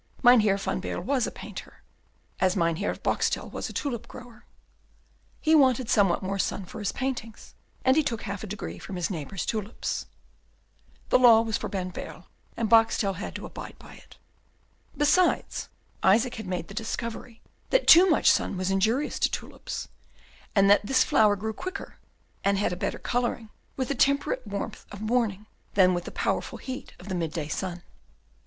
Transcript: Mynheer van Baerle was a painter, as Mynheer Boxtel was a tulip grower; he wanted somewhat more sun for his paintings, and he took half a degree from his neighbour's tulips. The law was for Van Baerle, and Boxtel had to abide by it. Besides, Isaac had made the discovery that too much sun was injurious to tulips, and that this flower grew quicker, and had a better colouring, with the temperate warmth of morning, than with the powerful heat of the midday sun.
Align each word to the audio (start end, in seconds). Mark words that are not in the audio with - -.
Mynheer 0.23 0.57
van 0.57 0.79
Baerle 0.79 1.03
was 1.03 1.27
a 1.27 1.31
painter, 1.31 1.83
as 2.39 2.55
Mynheer 2.55 2.95
Boxtel 2.95 3.51
was 3.51 3.69
a 3.69 3.73
tulip 3.73 4.07
grower; 4.07 4.45
he 5.39 5.53
wanted 5.53 5.91
somewhat 5.91 6.23
more 6.23 6.39
sun 6.39 6.65
for 6.65 6.79
his 6.79 6.91
paintings, 6.91 7.53
and 7.85 7.95
he 7.95 8.01
took 8.01 8.23
half 8.23 8.43
a 8.43 8.47
degree 8.47 8.79
from 8.79 8.95
his 8.95 9.11
neighbour's 9.11 9.45
tulips. 9.45 10.07
The 11.09 11.19
law 11.19 11.41
was 11.41 11.55
for 11.57 11.67
Van 11.67 11.91
Baerle, 11.91 12.25
and 12.57 12.67
Boxtel 12.67 13.17
had 13.17 13.35
to 13.35 13.45
abide 13.45 13.77
by 13.77 13.93
it. 13.93 14.17
Besides, 14.97 15.69
Isaac 16.01 16.33
had 16.33 16.47
made 16.47 16.67
the 16.67 16.73
discovery 16.73 17.39
that 17.69 17.85
too 17.87 18.09
much 18.09 18.31
sun 18.31 18.57
was 18.57 18.71
injurious 18.71 19.19
to 19.19 19.29
tulips, 19.29 19.87
and 20.55 20.67
that 20.67 20.83
this 20.83 21.03
flower 21.03 21.35
grew 21.35 21.53
quicker, 21.53 21.99
and 22.43 22.57
had 22.57 22.73
a 22.73 22.75
better 22.75 22.97
colouring, 22.97 23.49
with 23.77 23.89
the 23.89 23.93
temperate 23.93 24.47
warmth 24.47 24.83
of 24.91 24.99
morning, 24.99 25.45
than 25.75 25.93
with 25.93 26.05
the 26.05 26.11
powerful 26.11 26.57
heat 26.57 26.93
of 26.99 27.07
the 27.07 27.13
midday 27.13 27.47
sun. 27.47 27.83